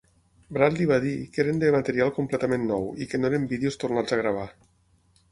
[0.57, 4.15] Bradley va dir que eren de material completament nou i que no eren vídeos tornats
[4.15, 4.47] a gravar.